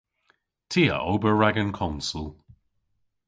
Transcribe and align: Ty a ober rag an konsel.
Ty 0.71 0.83
a 0.95 0.97
ober 1.11 1.33
rag 1.39 1.55
an 1.61 1.71
konsel. 1.79 2.27